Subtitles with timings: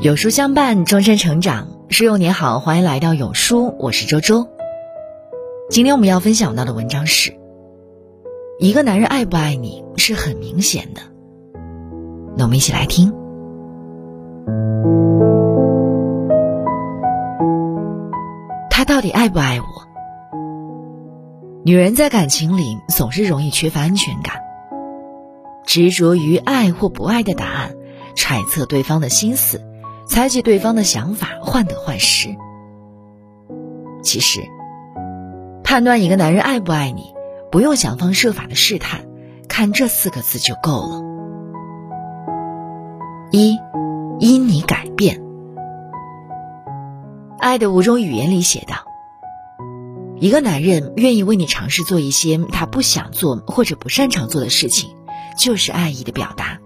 [0.00, 1.68] 有书相伴，终身成长。
[1.90, 4.48] 书友你好，欢迎来到有书，我是周周。
[5.68, 7.38] 今天我们要分享到的文章是：
[8.58, 11.02] 一个男人爱不爱你是很明显的。
[12.34, 13.12] 那我们一起来听。
[18.70, 19.66] 他到底爱不爱我？
[21.62, 24.36] 女人在感情里总是容易缺乏安全感，
[25.66, 27.74] 执着于爱或不爱的答案，
[28.16, 29.60] 揣测对方的心思。
[30.10, 32.36] 猜忌对方的想法，患得患失。
[34.02, 34.40] 其实，
[35.62, 37.14] 判断一个男人爱不爱你，
[37.52, 39.02] 不用想方设法的试探，
[39.46, 41.02] 看这四个字就够了。
[43.30, 43.56] 一，
[44.18, 45.20] 因你改变。
[47.38, 48.74] 《爱的五种语言》里写道：
[50.18, 54.90] 一个男人愿意为你尝试做一些他不想做或者不擅长做的事情，
[55.38, 56.58] 就是爱意的表达。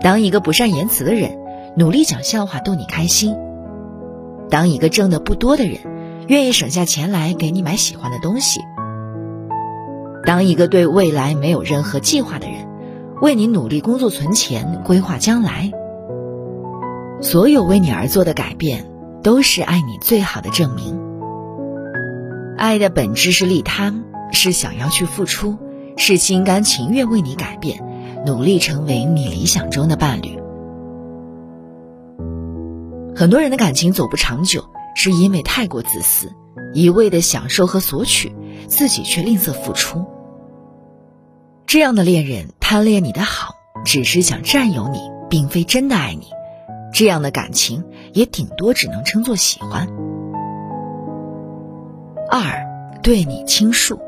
[0.00, 1.40] 当一个不善言辞的人。
[1.74, 3.34] 努力讲笑话逗你开心。
[4.50, 5.78] 当一个挣的不多的人，
[6.28, 8.60] 愿意省下钱来给你买喜欢的东西；
[10.26, 12.68] 当一个对未来没有任何计划的人，
[13.22, 15.70] 为你努力工作存钱规划将来。
[17.22, 18.84] 所有为你而做的改变，
[19.22, 21.00] 都是爱你最好的证明。
[22.58, 23.94] 爱的本质是利他，
[24.30, 25.56] 是想要去付出，
[25.96, 27.82] 是心甘情愿为你改变，
[28.26, 30.41] 努力成为你理想中的伴侣。
[33.14, 36.32] 很多人的感情走不长久，是因为太过自私，
[36.72, 38.34] 一味的享受和索取，
[38.68, 40.04] 自己却吝啬付出。
[41.66, 46.28] 这样的恋人贪恋你的好，只是想占有你，并非真的爱你。
[46.94, 49.88] 这样的感情也顶多只能称作喜欢。
[52.30, 52.66] 二，
[53.02, 53.98] 对你倾诉。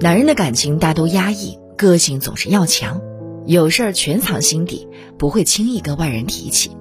[0.00, 3.00] 男人的感情大都压抑，个性总是要强，
[3.46, 6.76] 有事儿全藏心底，不会轻易跟外人提起。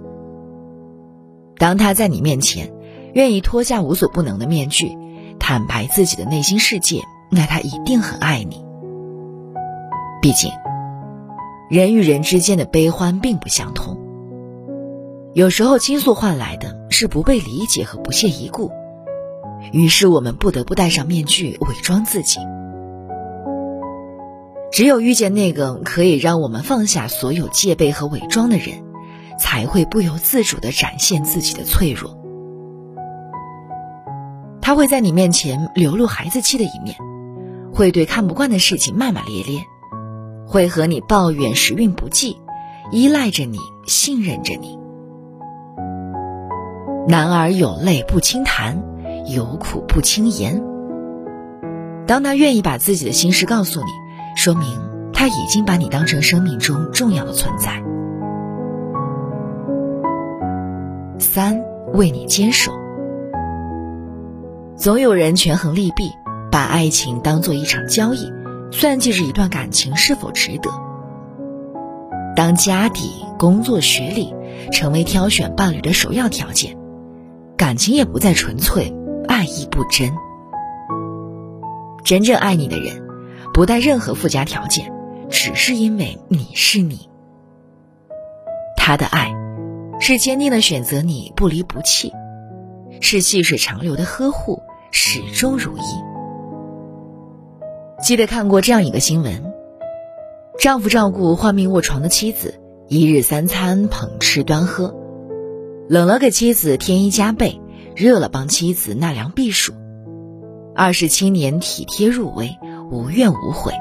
[1.58, 2.74] 当他在你面前
[3.14, 4.98] 愿意脱下无所不能的面具，
[5.40, 7.02] 坦白自己的内心世界，
[7.32, 8.66] 那他一定很爱你。
[10.22, 10.52] 毕竟，
[11.70, 13.98] 人与人之间的悲欢并不相通。
[15.34, 18.72] 有时候倾诉换来的是不被理解和不屑一顾，
[19.72, 22.40] 于是我们不得不戴上面具伪装自己。
[24.72, 28.84] 只有遇见那个可以让我们放下所有戒备和伪装的人。
[29.38, 32.18] 才会不由自主的展现自己的脆弱。
[34.62, 36.96] 他会在你面前流露孩子气的一面，
[37.72, 39.64] 会对看不惯的事情骂骂咧咧，
[40.48, 42.38] 会和你抱怨时运不济，
[42.92, 44.80] 依赖着你，信任着你。
[47.08, 48.82] 男儿有泪不轻弹，
[49.28, 50.64] 有苦不轻言。
[52.08, 53.86] 当他愿意把自己的心事告诉你，
[54.36, 54.68] 说明
[55.14, 57.84] 他已经把你当成生命中重要的存在。
[61.36, 62.72] 三为你坚守，
[64.78, 66.10] 总有人权衡利弊，
[66.50, 68.32] 把爱情当做一场交易，
[68.72, 70.70] 算计着一段感情是否值得。
[72.38, 74.34] 当家底、工作、学历
[74.72, 76.78] 成为挑选伴侣的首要条件，
[77.58, 78.96] 感情也不再纯粹，
[79.28, 80.10] 爱意不真。
[82.06, 83.06] 真正爱你的人，
[83.54, 84.90] 不带任何附加条件，
[85.30, 87.10] 只是因为你是你，
[88.78, 89.45] 他的爱。
[90.08, 92.14] 是坚定的选择你不离不弃，
[93.02, 94.62] 是细水长流的呵护，
[94.92, 95.82] 始终如一。
[98.04, 99.52] 记得看过这样一个新闻：
[100.60, 104.96] 丈夫照顾患病卧床的妻子，一日三餐捧吃端喝，
[105.90, 107.60] 冷了给妻子添衣加被，
[107.96, 109.74] 热了帮妻子纳凉避暑，
[110.76, 112.56] 二十七年体贴入微，
[112.92, 113.74] 无怨无悔。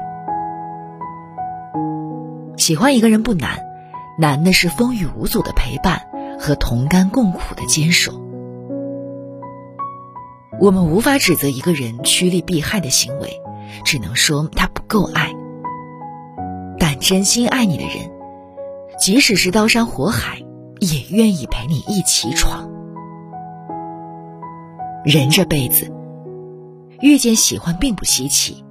[2.57, 3.63] 喜欢一个人不难。
[4.17, 6.07] 难的是风雨无阻的陪伴
[6.39, 8.21] 和同甘共苦的坚守。
[10.59, 13.41] 我们无法指责一个人趋利避害的行为，
[13.83, 15.33] 只能说他不够爱。
[16.79, 18.11] 但真心爱你的人，
[18.97, 20.37] 即使是刀山火海，
[20.79, 22.69] 也愿意陪你一起闯。
[25.03, 25.91] 人这辈子，
[27.01, 28.63] 遇见喜欢并不稀奇，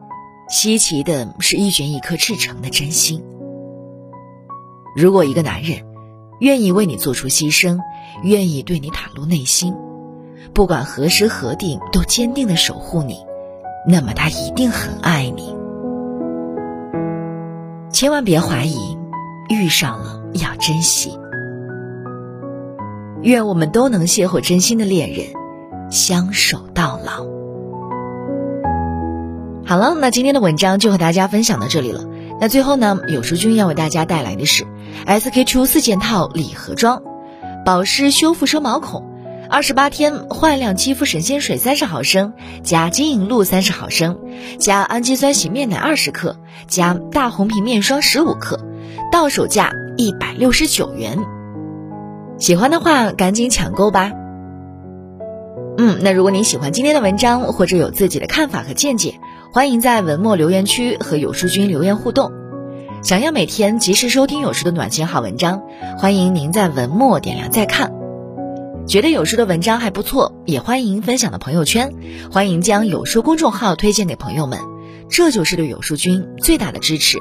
[0.49, 3.23] 稀奇的是一卷一颗赤诚的真心。
[4.97, 5.85] 如果一个男人
[6.45, 7.79] 愿意为你做出牺牲，
[8.23, 9.75] 愿意对你袒露内心，
[10.53, 13.17] 不管何时何地都坚定的守护你，
[13.89, 15.57] 那么他一定很爱你。
[17.91, 18.77] 千万别怀疑，
[19.49, 21.19] 遇上了要珍惜。
[23.23, 25.29] 愿我们都能邂逅真心的恋人，
[25.91, 27.25] 相守到老。
[29.65, 32.05] 好了，那今天的文章就和大家分享到这里了。
[32.41, 34.67] 那最后呢，有书君要为大家带来的是
[35.07, 37.03] SK two 四件套礼盒装，
[37.65, 39.09] 保湿修复收毛孔，
[39.49, 42.33] 二十八天焕亮肌肤神仙水三十毫升，
[42.63, 44.19] 加金银露三十毫升，
[44.59, 46.37] 加氨基酸洗面奶二十克，
[46.67, 48.61] 加大红瓶面霜十五克，
[49.13, 51.19] 到手价一百六十九元。
[52.37, 54.13] 喜欢的话赶紧抢购吧。
[55.79, 59.19] 嗯，那如果您喜欢今天的文章，或者有自己的看法和见解，
[59.55, 62.33] 欢迎在文末留言区和有书君留言互动。
[63.05, 65.63] 想要每天及时收听有书的暖心好文章，
[65.97, 67.93] 欢迎您在文末点亮再看。
[68.89, 71.93] 觉得有书的文章还不错，也欢迎分享到朋友圈，
[72.33, 74.59] 欢迎将有书公众号推荐给朋友们，
[75.09, 77.19] 这就是对有书君最大的支持。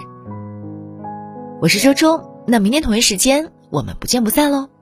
[1.62, 4.73] 我是周周，那明天同一时间我们不见不散喽。